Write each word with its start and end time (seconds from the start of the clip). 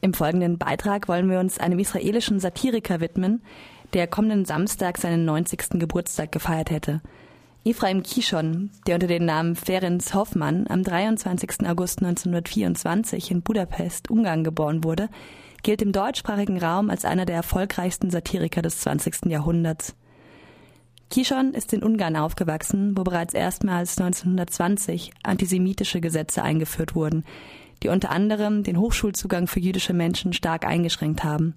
Im 0.00 0.14
folgenden 0.14 0.58
Beitrag 0.58 1.08
wollen 1.08 1.28
wir 1.28 1.40
uns 1.40 1.58
einem 1.58 1.78
israelischen 1.78 2.38
Satiriker 2.38 3.00
widmen, 3.00 3.42
der 3.94 4.06
kommenden 4.06 4.44
Samstag 4.44 4.98
seinen 4.98 5.24
90. 5.24 5.80
Geburtstag 5.80 6.30
gefeiert 6.30 6.70
hätte. 6.70 7.00
Ephraim 7.64 8.02
Kishon, 8.02 8.70
der 8.86 8.94
unter 8.94 9.08
dem 9.08 9.24
Namen 9.24 9.56
Ferenc 9.56 10.14
Hoffmann 10.14 10.66
am 10.68 10.84
23. 10.84 11.68
August 11.68 11.98
1924 12.02 13.30
in 13.32 13.42
Budapest, 13.42 14.10
Ungarn 14.10 14.44
geboren 14.44 14.84
wurde, 14.84 15.08
gilt 15.62 15.82
im 15.82 15.90
deutschsprachigen 15.90 16.62
Raum 16.62 16.88
als 16.88 17.04
einer 17.04 17.26
der 17.26 17.36
erfolgreichsten 17.36 18.10
Satiriker 18.10 18.62
des 18.62 18.78
20. 18.80 19.26
Jahrhunderts. 19.26 19.96
Kishon 21.10 21.54
ist 21.54 21.72
in 21.72 21.82
Ungarn 21.82 22.16
aufgewachsen, 22.16 22.96
wo 22.96 23.02
bereits 23.02 23.34
erstmals 23.34 23.98
1920 23.98 25.10
antisemitische 25.22 26.00
Gesetze 26.00 26.42
eingeführt 26.42 26.94
wurden, 26.94 27.24
die 27.82 27.88
unter 27.88 28.10
anderem 28.10 28.62
den 28.62 28.78
Hochschulzugang 28.78 29.46
für 29.46 29.60
jüdische 29.60 29.92
Menschen 29.92 30.32
stark 30.32 30.66
eingeschränkt 30.66 31.24
haben. 31.24 31.54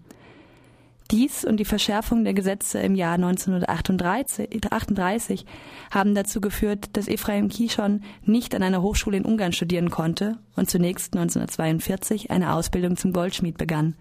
Dies 1.11 1.43
und 1.43 1.57
die 1.57 1.65
Verschärfung 1.65 2.23
der 2.23 2.33
Gesetze 2.33 2.79
im 2.79 2.95
Jahr 2.95 3.15
1938 3.15 5.45
haben 5.91 6.15
dazu 6.15 6.39
geführt, 6.39 6.91
dass 6.93 7.09
Ephraim 7.09 7.49
Kishon 7.49 8.05
nicht 8.23 8.55
an 8.55 8.63
einer 8.63 8.81
Hochschule 8.81 9.17
in 9.17 9.25
Ungarn 9.25 9.51
studieren 9.51 9.89
konnte 9.89 10.37
und 10.55 10.69
zunächst 10.69 11.13
1942 11.13 12.31
eine 12.31 12.53
Ausbildung 12.53 12.95
zum 12.95 13.11
Goldschmied 13.11 13.57
begann. 13.57 13.95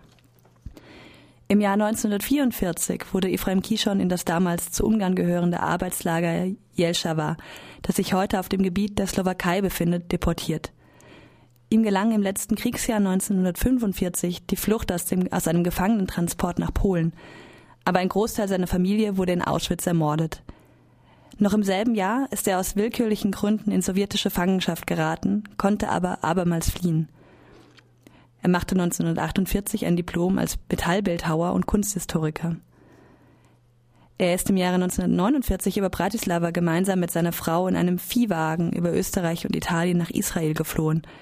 Im 1.49 1.61
Jahr 1.61 1.73
1944 1.73 3.13
wurde 3.13 3.29
Ephraim 3.29 3.61
Kishon 3.61 3.99
in 3.99 4.09
das 4.09 4.25
damals 4.25 4.71
zu 4.71 4.87
Ungarn 4.87 5.17
gehörende 5.17 5.59
Arbeitslager 5.59 6.47
Jelšava, 6.75 7.37
das 7.83 7.97
sich 7.97 8.15
heute 8.15 8.39
auf 8.39 8.49
dem 8.49 8.63
Gebiet 8.63 9.01
der 9.01 9.09
Slowakei 9.09 9.61
befindet, 9.61 10.13
deportiert. 10.13 10.71
Ihm 11.73 11.85
gelang 11.85 12.11
im 12.11 12.21
letzten 12.21 12.57
Kriegsjahr 12.57 12.99
1945 12.99 14.45
die 14.45 14.57
Flucht 14.57 14.91
aus, 14.91 15.05
dem, 15.05 15.33
aus 15.33 15.47
einem 15.47 15.63
Gefangenentransport 15.63 16.59
nach 16.59 16.75
Polen. 16.75 17.13
Aber 17.85 18.01
ein 18.01 18.09
Großteil 18.09 18.49
seiner 18.49 18.67
Familie 18.67 19.17
wurde 19.17 19.33
in 19.33 19.43
Auschwitz 19.43 19.87
ermordet. 19.87 20.43
Noch 21.39 21.55
im 21.55 21.63
selben 21.63 21.95
Jahr 21.95 22.27
ist 22.33 22.49
er 22.49 22.59
aus 22.59 22.75
willkürlichen 22.75 23.31
Gründen 23.31 23.71
in 23.71 23.83
sowjetische 23.83 24.31
Fangenschaft 24.31 24.89
geraten, 24.89 25.45
konnte 25.59 25.91
aber 25.91 26.25
abermals 26.25 26.71
fliehen. 26.71 27.09
Er 28.43 28.49
machte 28.49 28.75
1948 28.75 29.87
ein 29.87 29.95
Diplom 29.95 30.39
als 30.39 30.59
Metallbildhauer 30.69 31.53
und 31.53 31.67
Kunsthistoriker. 31.67 32.57
Er 34.19 34.35
ist 34.35 34.51
im 34.51 34.57
Jahre 34.57 34.75
1949 34.75 35.79
über 35.79 35.89
Bratislava 35.89 36.51
gemeinsam 36.51 36.99
mit 36.99 37.13
seiner 37.13 37.33
Frau 37.33 37.69
in 37.69 37.77
einem 37.77 38.01
Viehwagen 38.01 38.73
über 38.73 38.93
Österreich 38.93 39.47
und 39.47 39.55
Italien 39.55 39.99
nach 39.99 40.11
Israel 40.11 40.55
geflohen– 40.55 41.03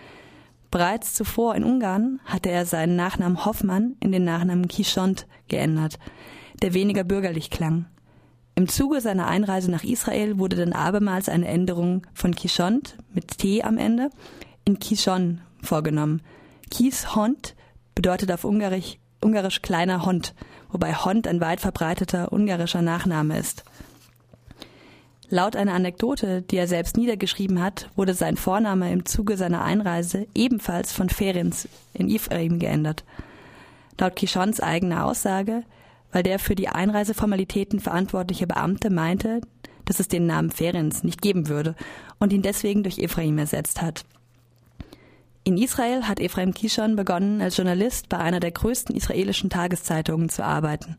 Bereits 0.71 1.15
zuvor 1.15 1.55
in 1.55 1.65
Ungarn 1.65 2.21
hatte 2.25 2.51
er 2.51 2.67
seinen 2.67 2.97
Nachnamen 2.97 3.45
Hoffmann 3.45 3.97
in 4.01 4.13
den 4.13 4.25
Nachnamen 4.25 4.69
Kishont 4.69 5.27
geändert, 5.49 5.99
der 6.63 6.75
weniger 6.75 7.05
bürgerlich 7.05 7.51
klang. 7.51 7.87
Im 8.55 8.69
Zuge 8.69 9.01
seiner 9.01 9.29
Einreise 9.29 9.71
nach 9.71 9.85
Israel 9.85 10.39
wurde 10.39 10.57
dann 10.57 10.73
abermals 10.73 11.29
eine 11.29 11.47
Änderung 11.47 12.07
von 12.13 12.35
Kishont 12.35 12.97
mit 13.15 13.39
T 13.39 13.63
am 13.63 13.79
Ende 13.79 14.11
in 14.65 14.79
Kishon 14.79 15.41
vorgenommen. 15.63 16.23
Kishont 16.71 17.55
bedeutet 17.95 18.31
auf 18.33 18.45
Ungarisch, 18.45 18.99
Ungarisch 19.21 19.63
kleiner 19.63 20.05
Hond, 20.05 20.35
wobei 20.71 20.95
Hond 20.95 21.27
ein 21.27 21.41
weit 21.41 21.61
verbreiteter 21.61 22.33
ungarischer 22.33 22.83
Nachname 22.83 23.39
ist. 23.39 23.65
Laut 25.31 25.57
einer 25.57 25.75
Anekdote, 25.75 26.41
die 26.41 26.57
er 26.57 26.67
selbst 26.67 26.97
niedergeschrieben 26.97 27.63
hat, 27.63 27.91
wurde 27.97 28.15
sein 28.15 28.39
Vorname 28.39 28.91
im 28.91 29.05
Zuge 29.05 29.37
seiner 29.37 29.63
Einreise 29.63 30.27
ebenfalls 30.35 30.93
von 30.93 31.11
Ferenc 31.11 31.69
in 31.93 32.09
Ephraim 32.09 32.59
geändert. 32.59 33.05
Laut 33.99 34.17
Kishons 34.17 34.61
eigener 34.61 35.05
Aussage, 35.05 35.65
weil 36.13 36.23
der 36.23 36.39
für 36.39 36.55
die 36.55 36.69
Einreiseformalitäten 36.69 37.79
verantwortliche 37.79 38.47
Beamte 38.47 38.89
meinte, 38.89 39.43
dass 39.85 40.01
es 40.01 40.09
den 40.09 40.27
Namen 40.27 40.51
Ferenc 40.51 41.05
nicht 41.05 41.21
geben 41.21 41.49
würde 41.49 41.75
und 42.19 42.33
ihn 42.33 42.43
deswegen 42.43 42.83
durch 42.83 42.99
Ephraim 42.99 43.37
ersetzt 43.37 43.83
hat. 43.83 44.07
In 45.45 45.59
Israel 45.59 46.05
hat 46.05 46.21
Ephraim 46.21 46.55
Kishon 46.55 46.97
begonnen, 46.97 47.43
als 47.43 47.57
Journalist 47.59 48.09
bei 48.09 48.19
einer 48.19 48.41
der 48.41 48.53
größten 48.53 48.97
israelischen 48.97 49.51
Tageszeitungen 49.51 50.31
zu 50.31 50.43
arbeiten. 50.43 50.97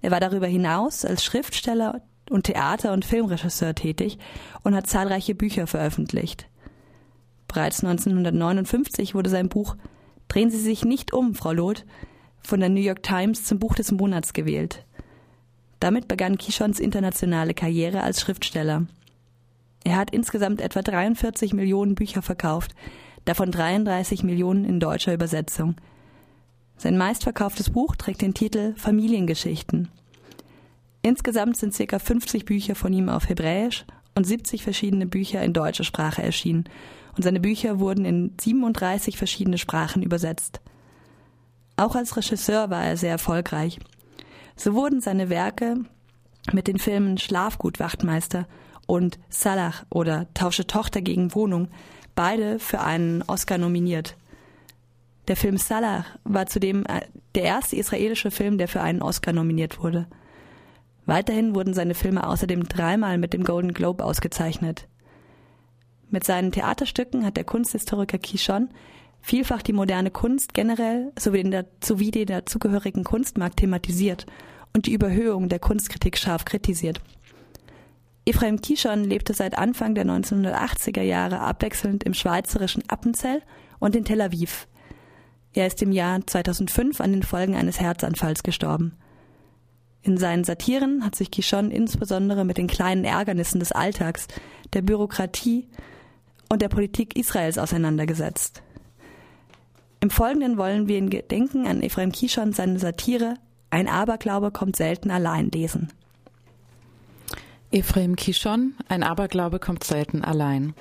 Er 0.00 0.12
war 0.12 0.20
darüber 0.20 0.46
hinaus 0.46 1.04
als 1.04 1.24
Schriftsteller 1.24 2.02
und 2.30 2.44
Theater- 2.44 2.92
und 2.92 3.04
Filmregisseur 3.04 3.74
tätig 3.74 4.18
und 4.62 4.74
hat 4.74 4.86
zahlreiche 4.86 5.34
Bücher 5.34 5.66
veröffentlicht. 5.66 6.48
Bereits 7.46 7.82
1959 7.82 9.14
wurde 9.14 9.30
sein 9.30 9.48
Buch 9.48 9.76
Drehen 10.28 10.50
Sie 10.50 10.58
sich 10.58 10.84
nicht 10.84 11.14
um, 11.14 11.34
Frau 11.34 11.52
Loth, 11.52 11.86
von 12.42 12.60
der 12.60 12.68
New 12.68 12.80
York 12.80 13.02
Times 13.02 13.44
zum 13.44 13.58
Buch 13.58 13.74
des 13.74 13.90
Monats 13.92 14.34
gewählt. 14.34 14.84
Damit 15.80 16.08
begann 16.08 16.38
Kishons 16.38 16.80
internationale 16.80 17.54
Karriere 17.54 18.02
als 18.02 18.20
Schriftsteller. 18.20 18.86
Er 19.84 19.96
hat 19.96 20.10
insgesamt 20.10 20.60
etwa 20.60 20.82
43 20.82 21.54
Millionen 21.54 21.94
Bücher 21.94 22.20
verkauft, 22.20 22.74
davon 23.24 23.50
33 23.50 24.22
Millionen 24.22 24.64
in 24.64 24.80
deutscher 24.80 25.14
Übersetzung. 25.14 25.76
Sein 26.76 26.98
meistverkauftes 26.98 27.70
Buch 27.70 27.96
trägt 27.96 28.22
den 28.22 28.34
Titel 28.34 28.74
Familiengeschichten. 28.76 29.88
Insgesamt 31.08 31.56
sind 31.56 31.74
ca. 31.74 31.98
50 31.98 32.44
Bücher 32.44 32.74
von 32.74 32.92
ihm 32.92 33.08
auf 33.08 33.30
Hebräisch 33.30 33.86
und 34.14 34.26
70 34.26 34.62
verschiedene 34.62 35.06
Bücher 35.06 35.42
in 35.42 35.54
deutscher 35.54 35.84
Sprache 35.84 36.22
erschienen 36.22 36.64
und 37.16 37.22
seine 37.22 37.40
Bücher 37.40 37.80
wurden 37.80 38.04
in 38.04 38.34
37 38.38 39.16
verschiedene 39.16 39.56
Sprachen 39.56 40.02
übersetzt. 40.02 40.60
Auch 41.78 41.96
als 41.96 42.14
Regisseur 42.14 42.68
war 42.68 42.84
er 42.84 42.98
sehr 42.98 43.12
erfolgreich. 43.12 43.78
So 44.54 44.74
wurden 44.74 45.00
seine 45.00 45.30
Werke 45.30 45.78
mit 46.52 46.66
den 46.66 46.78
Filmen 46.78 47.16
Schlafgut 47.16 47.80
Wachtmeister 47.80 48.46
und 48.86 49.18
Salah 49.30 49.72
oder 49.88 50.26
Tausche 50.34 50.66
Tochter 50.66 51.00
gegen 51.00 51.34
Wohnung 51.34 51.68
beide 52.16 52.58
für 52.58 52.80
einen 52.80 53.22
Oscar 53.22 53.56
nominiert. 53.56 54.14
Der 55.26 55.36
Film 55.36 55.56
Salah 55.56 56.04
war 56.24 56.48
zudem 56.48 56.84
äh, 56.84 57.00
der 57.34 57.44
erste 57.44 57.76
israelische 57.76 58.30
Film, 58.30 58.58
der 58.58 58.68
für 58.68 58.82
einen 58.82 59.00
Oscar 59.00 59.32
nominiert 59.32 59.82
wurde. 59.82 60.06
Weiterhin 61.08 61.54
wurden 61.54 61.72
seine 61.72 61.94
Filme 61.94 62.26
außerdem 62.26 62.68
dreimal 62.68 63.16
mit 63.16 63.32
dem 63.32 63.42
Golden 63.42 63.72
Globe 63.72 64.04
ausgezeichnet. 64.04 64.88
Mit 66.10 66.24
seinen 66.24 66.52
Theaterstücken 66.52 67.24
hat 67.24 67.38
der 67.38 67.44
Kunsthistoriker 67.44 68.18
Kishon 68.18 68.68
vielfach 69.22 69.62
die 69.62 69.72
moderne 69.72 70.10
Kunst 70.10 70.52
generell 70.52 71.10
sowie 71.18 71.42
den, 71.44 71.64
sowie 71.82 72.10
den 72.10 72.26
dazugehörigen 72.26 73.04
Kunstmarkt 73.04 73.56
thematisiert 73.56 74.26
und 74.74 74.84
die 74.84 74.92
Überhöhung 74.92 75.48
der 75.48 75.60
Kunstkritik 75.60 76.18
scharf 76.18 76.44
kritisiert. 76.44 77.00
Ephraim 78.26 78.60
Kishon 78.60 79.02
lebte 79.02 79.32
seit 79.32 79.56
Anfang 79.56 79.94
der 79.94 80.04
1980er 80.04 81.00
Jahre 81.00 81.40
abwechselnd 81.40 82.04
im 82.04 82.12
schweizerischen 82.12 82.82
Appenzell 82.86 83.40
und 83.78 83.96
in 83.96 84.04
Tel 84.04 84.20
Aviv. 84.20 84.68
Er 85.54 85.68
ist 85.68 85.80
im 85.80 85.90
Jahr 85.90 86.20
2005 86.26 87.00
an 87.00 87.12
den 87.12 87.22
Folgen 87.22 87.54
eines 87.54 87.80
Herzanfalls 87.80 88.42
gestorben. 88.42 88.98
In 90.08 90.16
seinen 90.16 90.42
Satiren 90.42 91.04
hat 91.04 91.16
sich 91.16 91.30
Kishon 91.30 91.70
insbesondere 91.70 92.46
mit 92.46 92.56
den 92.56 92.66
kleinen 92.66 93.04
Ärgernissen 93.04 93.60
des 93.60 93.72
Alltags, 93.72 94.26
der 94.72 94.80
Bürokratie 94.80 95.68
und 96.48 96.62
der 96.62 96.70
Politik 96.70 97.14
Israels 97.14 97.58
auseinandergesetzt. 97.58 98.62
Im 100.00 100.08
Folgenden 100.08 100.56
wollen 100.56 100.88
wir 100.88 100.96
in 100.96 101.10
Gedenken 101.10 101.66
an 101.66 101.82
Ephraim 101.82 102.10
Kishon 102.10 102.54
seine 102.54 102.78
Satire 102.78 103.34
Ein 103.68 103.86
Aberglaube 103.86 104.50
kommt 104.50 104.76
selten 104.76 105.10
allein 105.10 105.50
lesen. 105.50 105.92
Ephraim 107.70 108.16
Kishon, 108.16 108.76
Ein 108.88 109.02
Aberglaube 109.02 109.58
kommt 109.58 109.84
selten 109.84 110.24
allein. 110.24 110.72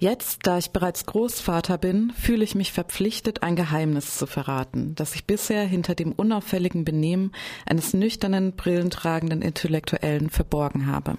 Jetzt, 0.00 0.46
da 0.46 0.56
ich 0.56 0.70
bereits 0.70 1.04
Großvater 1.04 1.76
bin, 1.76 2.10
fühle 2.12 2.42
ich 2.42 2.54
mich 2.54 2.72
verpflichtet, 2.72 3.42
ein 3.42 3.54
Geheimnis 3.54 4.16
zu 4.16 4.26
verraten, 4.26 4.94
das 4.94 5.14
ich 5.14 5.26
bisher 5.26 5.62
hinter 5.66 5.94
dem 5.94 6.12
unauffälligen 6.12 6.86
Benehmen 6.86 7.32
eines 7.66 7.92
nüchternen, 7.92 8.56
brillentragenden 8.56 9.42
Intellektuellen 9.42 10.30
verborgen 10.30 10.86
habe. 10.86 11.18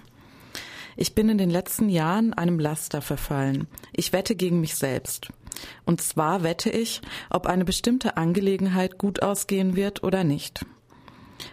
Ich 0.96 1.14
bin 1.14 1.28
in 1.28 1.38
den 1.38 1.48
letzten 1.48 1.90
Jahren 1.90 2.34
einem 2.34 2.58
Laster 2.58 3.02
verfallen. 3.02 3.68
Ich 3.92 4.12
wette 4.12 4.34
gegen 4.34 4.60
mich 4.60 4.74
selbst. 4.74 5.28
Und 5.84 6.00
zwar 6.00 6.42
wette 6.42 6.68
ich, 6.68 7.02
ob 7.30 7.46
eine 7.46 7.64
bestimmte 7.64 8.16
Angelegenheit 8.16 8.98
gut 8.98 9.22
ausgehen 9.22 9.76
wird 9.76 10.02
oder 10.02 10.24
nicht. 10.24 10.66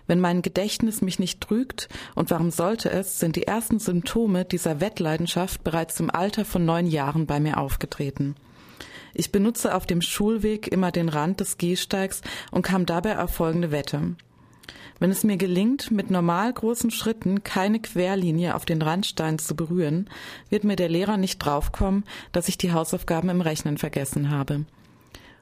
Wenn 0.07 0.19
mein 0.19 0.41
Gedächtnis 0.41 1.01
mich 1.01 1.19
nicht 1.19 1.41
trügt, 1.41 1.89
und 2.15 2.31
warum 2.31 2.51
sollte 2.51 2.89
es, 2.89 3.19
sind 3.19 3.35
die 3.35 3.47
ersten 3.47 3.79
Symptome 3.79 4.45
dieser 4.45 4.81
Wettleidenschaft 4.81 5.63
bereits 5.63 5.99
im 5.99 6.09
Alter 6.09 6.45
von 6.45 6.65
neun 6.65 6.87
Jahren 6.87 7.25
bei 7.25 7.39
mir 7.39 7.57
aufgetreten. 7.57 8.35
Ich 9.13 9.31
benutze 9.31 9.73
auf 9.75 9.85
dem 9.85 10.01
Schulweg 10.01 10.67
immer 10.67 10.91
den 10.91 11.09
Rand 11.09 11.39
des 11.39 11.57
Gehsteigs 11.57 12.21
und 12.51 12.61
kam 12.61 12.85
dabei 12.85 13.19
auf 13.19 13.31
folgende 13.31 13.71
Wette. 13.71 14.15
Wenn 14.99 15.11
es 15.11 15.23
mir 15.23 15.37
gelingt, 15.37 15.91
mit 15.91 16.11
normal 16.11 16.51
großen 16.51 16.91
Schritten 16.91 17.43
keine 17.43 17.79
Querlinie 17.79 18.55
auf 18.55 18.65
den 18.65 18.81
Randstein 18.81 19.39
zu 19.39 19.55
berühren, 19.55 20.09
wird 20.49 20.65
mir 20.65 20.75
der 20.75 20.89
Lehrer 20.89 21.15
nicht 21.15 21.39
draufkommen, 21.39 22.03
dass 22.33 22.49
ich 22.49 22.57
die 22.57 22.73
Hausaufgaben 22.73 23.29
im 23.29 23.41
Rechnen 23.41 23.77
vergessen 23.77 24.29
habe. 24.29 24.65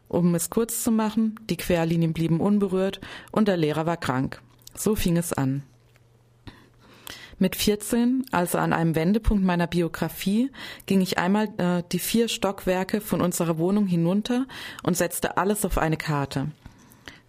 Um 0.08 0.36
es 0.36 0.50
kurz 0.50 0.84
zu 0.84 0.92
machen, 0.92 1.40
die 1.50 1.58
Querlinien 1.58 2.14
blieben 2.14 2.40
unberührt 2.40 3.02
und 3.32 3.48
der 3.48 3.58
Lehrer 3.58 3.86
war 3.86 3.98
krank. 3.98 4.42
So 4.76 4.96
fing 4.96 5.18
es 5.18 5.34
an. 5.34 5.64
Mit 7.40 7.56
14, 7.56 8.26
also 8.32 8.58
an 8.58 8.74
einem 8.74 8.96
Wendepunkt 8.96 9.44
meiner 9.44 9.68
Biografie, 9.68 10.50
ging 10.88 11.02
ich 11.02 11.20
einmal 11.20 11.50
äh, 11.58 11.84
die 11.92 12.00
vier 12.00 12.30
Stockwerke 12.30 13.00
von 13.00 13.22
unserer 13.22 13.60
Wohnung 13.60 13.86
hinunter 13.86 14.48
und 14.82 14.98
setzte 14.98 15.38
alles 15.38 15.64
auf 15.64 15.78
eine 15.78 15.98
Karte. 15.98 16.48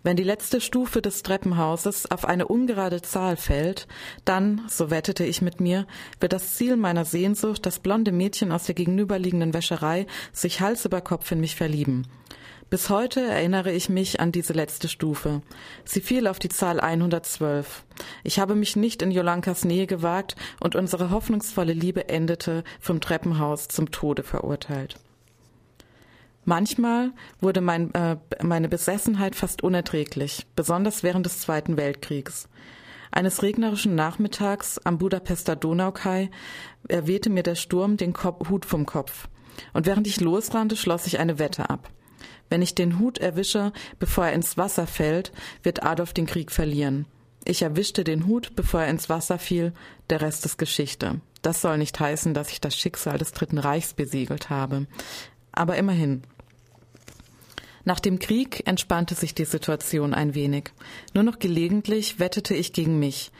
Wenn 0.05 0.17
die 0.17 0.23
letzte 0.23 0.63
Stufe 0.63 1.03
des 1.03 1.23
Treppenhauses 1.23 2.11
auf 2.11 2.25
eine 2.25 2.49
ungerade 2.49 3.03
Zahl 3.03 3.37
fällt, 3.37 3.87
dann, 4.25 4.63
so 4.69 4.91
wettete 4.91 5.25
ich 5.25 5.43
mit 5.43 5.61
mir, 5.61 5.87
wird 6.21 6.33
das 6.33 6.55
Ziel 6.55 6.77
meiner 6.77 7.05
Sehnsucht, 7.05 7.67
das 7.67 7.81
blonde 7.81 8.13
Mädchen 8.13 8.51
aus 8.51 8.65
der 8.65 8.77
gegenüberliegenden 8.77 9.53
Wäscherei, 9.53 10.07
sich 10.33 10.63
Hals 10.63 10.87
über 10.87 11.03
Kopf 11.03 11.31
in 11.33 11.41
mich 11.41 11.57
verlieben. 11.57 12.07
Bis 12.71 12.91
heute 12.91 13.23
erinnere 13.23 13.73
ich 13.73 13.89
mich 13.89 14.21
an 14.21 14.31
diese 14.31 14.53
letzte 14.53 14.89
Stufe. 14.89 15.41
Sie 15.87 16.03
fiel 16.03 16.27
auf 16.27 16.39
die 16.39 16.51
Zahl 16.51 16.81
112. 16.81 17.83
Ich 18.25 18.39
habe 18.39 18.55
mich 18.55 18.77
nicht 18.77 19.01
in 19.01 19.11
Jolankas 19.11 19.65
Nähe 19.65 19.87
gewagt 19.87 20.37
und 20.61 20.77
unsere 20.77 21.09
hoffnungsvolle 21.11 21.73
Liebe 21.73 22.11
endete 22.11 22.65
vom 22.79 23.01
Treppenhaus 23.01 23.69
zum 23.69 23.91
Tode 23.91 24.23
verurteilt. 24.23 24.97
Manchmal 26.45 27.13
wurde 27.41 27.63
mein, 27.63 27.95
äh, 27.95 28.19
meine 28.43 28.69
Besessenheit 28.69 29.35
fast 29.35 29.63
unerträglich, 29.63 30.47
besonders 30.55 31.03
während 31.03 31.25
des 31.25 31.41
Zweiten 31.41 31.79
Weltkriegs. 31.79 32.51
Eines 33.11 33.43
regnerischen 33.43 33.95
Nachmittags 33.95 34.79
am 34.85 34.99
Budapester 34.99 35.57
Donaukai 35.57 36.31
wehte 36.83 37.31
mir 37.31 37.43
der 37.43 37.55
Sturm 37.55 37.97
den 37.97 38.13
Kopf, 38.13 38.51
Hut 38.51 38.67
vom 38.67 38.85
Kopf. 38.85 39.29
Und 39.73 39.87
während 39.87 40.07
ich 40.07 40.21
losrannte, 40.21 40.77
schloss 40.77 41.07
ich 41.07 41.19
eine 41.19 41.39
Wette 41.39 41.71
ab. 41.71 41.89
Wenn 42.51 42.63
ich 42.63 42.75
den 42.75 42.99
Hut 42.99 43.19
erwische, 43.19 43.73
bevor 43.99 44.27
er 44.27 44.33
ins 44.33 44.57
Wasser 44.57 44.87
fällt, 44.87 45.33
wird 45.63 45.83
Adolf 45.83 46.13
den 46.13 46.27
Krieg 46.27 46.51
verlieren. 46.51 47.07
Ich 47.45 47.63
erwischte 47.63 48.05
den 48.05 48.27
Hut, 48.27 48.57
bevor 48.57 48.83
er 48.83 48.89
ins 48.89 49.09
Wasser 49.09 49.39
fiel, 49.39 49.73
der 50.11 50.21
Rest 50.21 50.45
ist 50.45 50.59
Geschichte. 50.59 51.21
Das 51.43 51.63
soll 51.63 51.79
nicht 51.79 51.99
heißen, 51.99 52.35
dass 52.35 52.51
ich 52.51 52.61
das 52.61 52.77
Schicksal 52.77 53.19
des 53.19 53.33
Dritten 53.33 53.59
Reichs 53.59 53.95
besiegelt 53.95 54.51
habe. 54.51 54.87
Aber 55.53 55.77
immerhin. 55.77 56.23
Nach 57.85 58.01
dem 58.01 58.19
Krieg 58.19 58.67
entspannte 58.67 59.15
sich 59.15 59.35
die 59.35 59.47
Situation 59.47 60.13
ein 60.13 60.35
wenig. 60.35 60.73
Nur 61.15 61.25
noch 61.25 61.39
gelegentlich 61.39 62.19
wettete 62.19 62.55
ich 62.55 62.75
gegen 62.75 62.99
mich. 62.99 63.31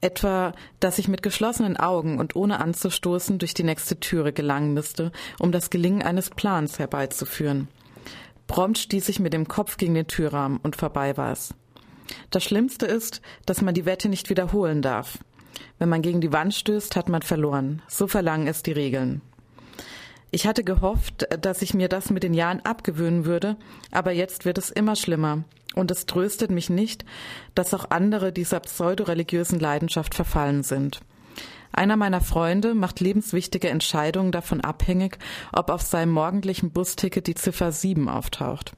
Etwa, 0.00 0.54
dass 0.80 0.98
ich 0.98 1.08
mit 1.08 1.22
geschlossenen 1.22 1.76
Augen 1.76 2.18
und 2.18 2.34
ohne 2.34 2.58
anzustoßen 2.58 3.38
durch 3.38 3.54
die 3.54 3.64
nächste 3.64 4.00
Türe 4.00 4.32
gelangen 4.32 4.72
müsste, 4.72 5.12
um 5.38 5.52
das 5.52 5.68
Gelingen 5.68 6.02
eines 6.02 6.30
Plans 6.30 6.78
herbeizuführen. 6.78 7.68
Prompt 8.52 8.76
stieß 8.76 9.08
ich 9.08 9.18
mit 9.18 9.32
dem 9.32 9.48
Kopf 9.48 9.78
gegen 9.78 9.94
den 9.94 10.08
Türrahmen 10.08 10.58
und 10.62 10.76
vorbei 10.76 11.16
war 11.16 11.32
es. 11.32 11.54
Das 12.28 12.44
Schlimmste 12.44 12.84
ist, 12.84 13.22
dass 13.46 13.62
man 13.62 13.72
die 13.72 13.86
Wette 13.86 14.10
nicht 14.10 14.28
wiederholen 14.28 14.82
darf. 14.82 15.16
Wenn 15.78 15.88
man 15.88 16.02
gegen 16.02 16.20
die 16.20 16.34
Wand 16.34 16.52
stößt, 16.52 16.94
hat 16.94 17.08
man 17.08 17.22
verloren. 17.22 17.80
So 17.88 18.06
verlangen 18.06 18.46
es 18.46 18.62
die 18.62 18.72
Regeln. 18.72 19.22
Ich 20.30 20.46
hatte 20.46 20.64
gehofft, 20.64 21.26
dass 21.40 21.62
ich 21.62 21.72
mir 21.72 21.88
das 21.88 22.10
mit 22.10 22.24
den 22.24 22.34
Jahren 22.34 22.60
abgewöhnen 22.60 23.24
würde, 23.24 23.56
aber 23.90 24.12
jetzt 24.12 24.44
wird 24.44 24.58
es 24.58 24.68
immer 24.68 24.96
schlimmer. 24.96 25.44
Und 25.74 25.90
es 25.90 26.04
tröstet 26.04 26.50
mich 26.50 26.68
nicht, 26.68 27.06
dass 27.54 27.72
auch 27.72 27.86
andere 27.88 28.34
dieser 28.34 28.60
pseudoreligiösen 28.60 29.60
Leidenschaft 29.60 30.14
verfallen 30.14 30.62
sind. 30.62 31.00
Einer 31.72 31.96
meiner 31.96 32.20
Freunde 32.20 32.74
macht 32.74 33.00
lebenswichtige 33.00 33.68
Entscheidungen 33.68 34.32
davon 34.32 34.60
abhängig, 34.60 35.18
ob 35.52 35.70
auf 35.70 35.82
seinem 35.82 36.12
morgendlichen 36.12 36.70
Busticket 36.70 37.26
die 37.26 37.34
Ziffer 37.34 37.72
7 37.72 38.08
auftaucht. 38.08 38.72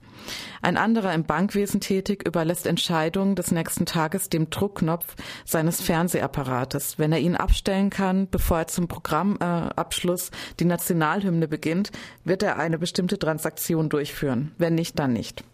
Ein 0.62 0.76
anderer 0.76 1.12
im 1.12 1.24
Bankwesen 1.24 1.80
tätig 1.80 2.26
überlässt 2.26 2.66
Entscheidungen 2.66 3.34
des 3.34 3.50
nächsten 3.50 3.84
Tages 3.84 4.28
dem 4.28 4.48
Druckknopf 4.48 5.16
seines 5.44 5.80
Fernsehapparates. 5.80 6.98
Wenn 6.98 7.12
er 7.12 7.18
ihn 7.18 7.36
abstellen 7.36 7.90
kann, 7.90 8.28
bevor 8.30 8.58
er 8.58 8.68
zum 8.68 8.88
Programmabschluss 8.88 10.28
äh, 10.28 10.32
die 10.60 10.64
Nationalhymne 10.64 11.48
beginnt, 11.48 11.90
wird 12.24 12.42
er 12.42 12.58
eine 12.58 12.78
bestimmte 12.78 13.18
Transaktion 13.18 13.88
durchführen. 13.88 14.52
Wenn 14.56 14.74
nicht, 14.74 14.98
dann 14.98 15.12
nicht. 15.12 15.44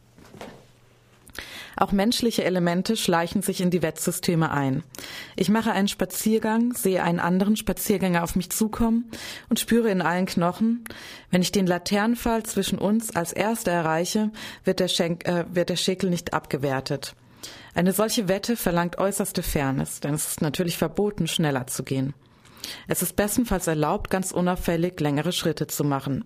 Auch 1.76 1.92
menschliche 1.92 2.44
Elemente 2.44 2.96
schleichen 2.96 3.42
sich 3.42 3.60
in 3.60 3.70
die 3.70 3.82
Wettsysteme 3.82 4.50
ein. 4.50 4.82
Ich 5.36 5.48
mache 5.48 5.72
einen 5.72 5.88
Spaziergang, 5.88 6.74
sehe 6.74 7.02
einen 7.02 7.20
anderen 7.20 7.56
Spaziergänger 7.56 8.22
auf 8.22 8.36
mich 8.36 8.50
zukommen 8.50 9.10
und 9.48 9.60
spüre 9.60 9.90
in 9.90 10.02
allen 10.02 10.26
Knochen, 10.26 10.84
wenn 11.30 11.42
ich 11.42 11.52
den 11.52 11.66
Laternenfall 11.66 12.42
zwischen 12.42 12.78
uns 12.78 13.14
als 13.14 13.32
Erster 13.32 13.72
erreiche, 13.72 14.30
wird 14.64 14.80
der, 14.80 14.88
Schenk, 14.88 15.26
äh, 15.26 15.44
wird 15.52 15.68
der 15.68 15.76
Schäkel 15.76 16.10
nicht 16.10 16.34
abgewertet. 16.34 17.14
Eine 17.74 17.92
solche 17.92 18.28
Wette 18.28 18.56
verlangt 18.56 18.98
äußerste 18.98 19.42
Fairness, 19.42 20.00
denn 20.00 20.14
es 20.14 20.26
ist 20.26 20.42
natürlich 20.42 20.76
verboten, 20.76 21.28
schneller 21.28 21.66
zu 21.66 21.84
gehen. 21.84 22.14
Es 22.88 23.02
ist 23.02 23.16
bestenfalls 23.16 23.66
erlaubt, 23.66 24.10
ganz 24.10 24.32
unauffällig 24.32 25.00
längere 25.00 25.32
Schritte 25.32 25.66
zu 25.66 25.84
machen. 25.84 26.24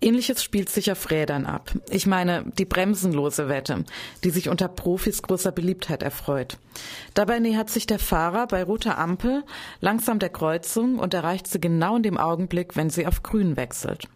Ähnliches 0.00 0.42
spielt 0.42 0.68
sich 0.68 0.92
auf 0.92 1.10
Rädern 1.10 1.46
ab. 1.46 1.72
Ich 1.88 2.06
meine 2.06 2.44
die 2.58 2.64
bremsenlose 2.64 3.48
Wette, 3.48 3.84
die 4.22 4.30
sich 4.30 4.48
unter 4.48 4.68
Profis 4.68 5.22
großer 5.22 5.52
Beliebtheit 5.52 6.02
erfreut. 6.02 6.58
Dabei 7.14 7.38
nähert 7.38 7.70
sich 7.70 7.86
der 7.86 7.98
Fahrer 7.98 8.46
bei 8.46 8.62
roter 8.62 8.98
Ampel 8.98 9.44
langsam 9.80 10.18
der 10.18 10.28
Kreuzung 10.28 10.98
und 10.98 11.14
erreicht 11.14 11.46
sie 11.46 11.60
genau 11.60 11.96
in 11.96 12.02
dem 12.02 12.18
Augenblick, 12.18 12.76
wenn 12.76 12.90
sie 12.90 13.06
auf 13.06 13.22
grün 13.22 13.56
wechselt. 13.56 14.08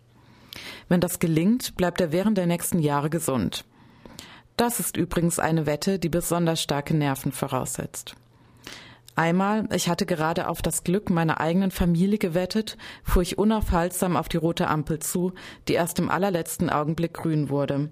Wenn 0.88 1.00
das 1.00 1.18
gelingt, 1.18 1.76
bleibt 1.76 2.00
er 2.00 2.12
während 2.12 2.36
der 2.36 2.46
nächsten 2.46 2.80
Jahre 2.80 3.10
gesund. 3.10 3.64
Das 4.56 4.80
ist 4.80 4.96
übrigens 4.96 5.38
eine 5.38 5.66
Wette, 5.66 5.98
die 5.98 6.08
besonders 6.08 6.60
starke 6.60 6.94
Nerven 6.94 7.32
voraussetzt. 7.32 8.16
Einmal, 9.18 9.68
ich 9.74 9.88
hatte 9.88 10.06
gerade 10.06 10.46
auf 10.46 10.62
das 10.62 10.84
Glück 10.84 11.10
meiner 11.10 11.40
eigenen 11.40 11.72
Familie 11.72 12.18
gewettet, 12.18 12.78
fuhr 13.02 13.20
ich 13.20 13.36
unaufhaltsam 13.36 14.16
auf 14.16 14.28
die 14.28 14.36
rote 14.36 14.68
Ampel 14.68 15.00
zu, 15.00 15.32
die 15.66 15.72
erst 15.72 15.98
im 15.98 16.08
allerletzten 16.08 16.70
Augenblick 16.70 17.14
grün 17.14 17.48
wurde. 17.48 17.90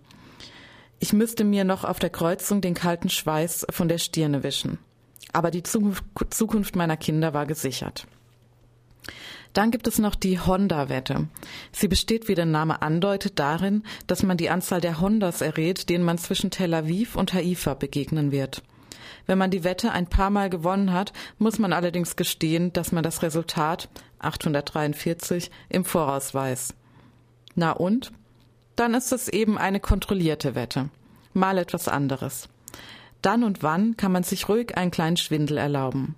Ich 1.01 1.13
müsste 1.13 1.43
mir 1.43 1.65
noch 1.65 1.83
auf 1.83 1.99
der 1.99 2.11
Kreuzung 2.11 2.61
den 2.61 2.75
kalten 2.75 3.09
Schweiß 3.09 3.67
von 3.71 3.89
der 3.89 3.99
Stirne 3.99 4.45
wischen. 4.45 4.79
Aber 5.33 5.51
die 5.51 5.65
Zukunft 5.65 6.77
meiner 6.77 6.97
Kinder 6.97 7.35
war 7.35 7.45
gesichert. 7.45 8.07
Dann 9.53 9.73
gibt 9.73 9.89
es 9.89 9.99
noch 9.99 10.15
die 10.15 10.39
Honda-Wette. 10.39 11.27
Sie 11.73 11.89
besteht, 11.89 12.29
wie 12.29 12.37
der 12.37 12.47
Name 12.47 12.83
andeutet, 12.83 13.41
darin, 13.41 13.83
dass 14.07 14.23
man 14.23 14.37
die 14.37 14.49
Anzahl 14.49 14.81
der 14.81 15.01
Hondas 15.01 15.41
errät, 15.41 15.89
denen 15.89 16.05
man 16.05 16.19
zwischen 16.19 16.53
Tel 16.53 16.73
Aviv 16.73 17.17
und 17.17 17.35
Haifa 17.35 17.75
begegnen 17.75 18.31
wird. 18.31 18.63
Wenn 19.27 19.39
man 19.39 19.51
die 19.51 19.65
Wette 19.65 19.93
ein 19.93 20.07
paar 20.07 20.31
Mal 20.31 20.51
gewonnen 20.51 20.93
hat, 20.93 21.13
muss 21.39 21.59
man 21.59 21.73
allerdings 21.73 22.17
gestehen, 22.17 22.73
dass 22.73 22.93
man 22.93 23.03
das 23.03 23.23
Resultat 23.23 23.89
843 24.21 25.51
im 25.69 25.85
Voraus 25.85 26.33
weiß. 26.33 26.75
Na 27.55 27.73
und? 27.73 28.13
Dann 28.77 28.95
ist 28.95 29.13
es 29.13 29.29
eben 29.29 29.59
eine 29.59 29.81
kontrollierte 29.81 30.55
Wette. 30.55 30.91
Mal 31.33 31.59
etwas 31.59 31.89
anderes. 31.89 32.49
Dann 33.23 33.43
und 33.43 33.63
wann 33.63 33.97
kann 33.97 34.13
man 34.13 34.23
sich 34.23 34.49
ruhig 34.49 34.77
einen 34.77 34.91
kleinen 34.91 35.17
Schwindel 35.17 35.57
erlauben. 35.57 36.15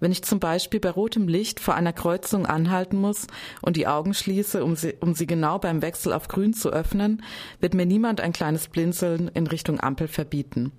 Wenn 0.00 0.12
ich 0.12 0.22
zum 0.22 0.40
Beispiel 0.40 0.80
bei 0.80 0.90
rotem 0.90 1.28
Licht 1.28 1.60
vor 1.60 1.74
einer 1.74 1.92
Kreuzung 1.92 2.46
anhalten 2.46 3.00
muss 3.00 3.26
und 3.60 3.76
die 3.76 3.86
Augen 3.86 4.14
schließe, 4.14 4.64
um 4.64 4.74
sie, 4.74 4.94
um 5.00 5.14
sie 5.14 5.26
genau 5.26 5.58
beim 5.58 5.82
Wechsel 5.82 6.12
auf 6.12 6.26
grün 6.26 6.54
zu 6.54 6.70
öffnen, 6.70 7.22
wird 7.60 7.74
mir 7.74 7.86
niemand 7.86 8.20
ein 8.20 8.32
kleines 8.32 8.68
Blinzeln 8.68 9.28
in 9.28 9.46
Richtung 9.46 9.78
Ampel 9.78 10.08
verbieten. 10.08 10.72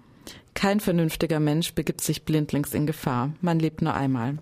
Kein 0.53 0.79
vernünftiger 0.79 1.39
Mensch 1.39 1.73
begibt 1.73 2.01
sich 2.01 2.23
blindlings 2.23 2.73
in 2.73 2.85
Gefahr. 2.85 3.31
Man 3.41 3.59
lebt 3.59 3.81
nur 3.81 3.93
einmal. 3.93 4.37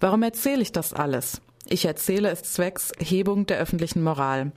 Warum 0.00 0.22
erzähle 0.22 0.62
ich 0.62 0.72
das 0.72 0.92
alles? 0.92 1.40
Ich 1.66 1.84
erzähle 1.84 2.30
es 2.30 2.42
zwecks 2.42 2.92
Hebung 2.98 3.46
der 3.46 3.58
öffentlichen 3.58 4.02
Moral. 4.02 4.52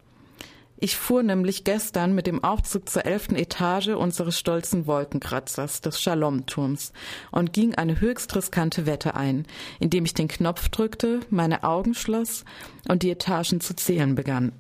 Ich 0.84 0.98
fuhr 0.98 1.22
nämlich 1.22 1.64
gestern 1.64 2.16
mit 2.16 2.26
dem 2.26 2.44
Aufzug 2.44 2.90
zur 2.90 3.06
elften 3.06 3.36
Etage 3.36 3.90
unseres 3.90 4.40
stolzen 4.40 4.88
Wolkenkratzers, 4.88 5.82
des 5.82 6.02
Shalom-Turms, 6.02 6.92
und 7.32 7.54
ging 7.54 7.76
eine 7.76 8.02
höchst 8.02 8.36
riskante 8.36 8.88
Wette 8.88 9.14
ein, 9.14 9.46
indem 9.80 10.06
ich 10.06 10.16
den 10.16 10.28
Knopf 10.28 10.70
drückte, 10.70 11.20
meine 11.30 11.64
Augen 11.64 11.94
schloss 11.94 12.46
und 12.88 13.04
die 13.04 13.12
Etagen 13.12 13.62
zu 13.62 13.76
zählen 13.76 14.16
begann. 14.16 14.54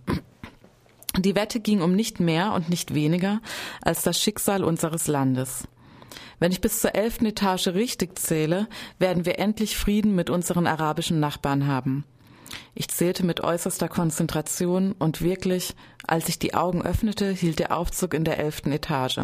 Die 1.17 1.35
Wette 1.35 1.59
ging 1.59 1.81
um 1.81 1.93
nicht 1.93 2.19
mehr 2.19 2.53
und 2.53 2.69
nicht 2.69 2.93
weniger 2.93 3.41
als 3.81 4.03
das 4.03 4.19
Schicksal 4.19 4.63
unseres 4.63 5.07
Landes. 5.07 5.67
Wenn 6.39 6.51
ich 6.51 6.61
bis 6.61 6.79
zur 6.79 6.95
elften 6.95 7.25
Etage 7.25 7.67
richtig 7.67 8.17
zähle, 8.17 8.67
werden 8.97 9.25
wir 9.25 9.37
endlich 9.37 9.77
Frieden 9.77 10.15
mit 10.15 10.29
unseren 10.29 10.67
arabischen 10.67 11.19
Nachbarn 11.19 11.67
haben. 11.67 12.05
Ich 12.73 12.87
zählte 12.87 13.25
mit 13.25 13.41
äußerster 13.41 13.89
Konzentration 13.89 14.93
und 14.93 15.21
wirklich, 15.21 15.75
als 16.07 16.29
ich 16.29 16.39
die 16.39 16.53
Augen 16.53 16.81
öffnete, 16.81 17.29
hielt 17.31 17.59
der 17.59 17.77
Aufzug 17.77 18.13
in 18.13 18.23
der 18.23 18.39
elften 18.39 18.71
Etage. 18.71 19.19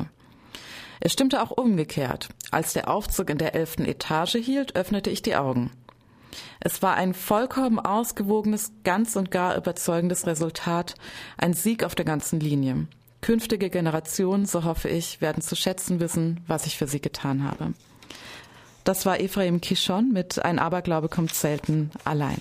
Es 0.99 1.13
stimmte 1.13 1.41
auch 1.41 1.51
umgekehrt. 1.51 2.29
Als 2.51 2.73
der 2.73 2.89
Aufzug 2.89 3.29
in 3.29 3.37
der 3.37 3.55
elften 3.55 3.85
Etage 3.85 4.35
hielt, 4.35 4.75
öffnete 4.75 5.09
ich 5.09 5.21
die 5.21 5.35
Augen. 5.35 5.71
Es 6.59 6.81
war 6.81 6.95
ein 6.95 7.13
vollkommen 7.13 7.79
ausgewogenes, 7.79 8.71
ganz 8.83 9.15
und 9.15 9.31
gar 9.31 9.57
überzeugendes 9.57 10.27
Resultat, 10.27 10.95
ein 11.37 11.53
Sieg 11.53 11.83
auf 11.83 11.95
der 11.95 12.05
ganzen 12.05 12.39
Linie. 12.39 12.87
Künftige 13.21 13.69
Generationen, 13.69 14.45
so 14.45 14.63
hoffe 14.63 14.89
ich, 14.89 15.21
werden 15.21 15.41
zu 15.41 15.55
schätzen 15.55 15.99
wissen, 15.99 16.41
was 16.47 16.65
ich 16.65 16.77
für 16.77 16.87
sie 16.87 17.01
getan 17.01 17.43
habe. 17.43 17.73
Das 18.83 19.05
war 19.05 19.19
Ephraim 19.19 19.59
Kishon 19.59 20.13
mit 20.13 20.43
Ein 20.43 20.59
Aberglaube 20.59 21.09
kommt 21.09 21.33
selten 21.33 21.91
allein. 22.05 22.39